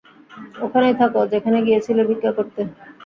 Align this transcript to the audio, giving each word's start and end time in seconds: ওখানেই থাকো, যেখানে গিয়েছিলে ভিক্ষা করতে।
ওখানেই 0.61 0.95
থাকো, 1.01 1.19
যেখানে 1.33 1.57
গিয়েছিলে 1.67 2.01
ভিক্ষা 2.09 2.31
করতে। 2.37 2.61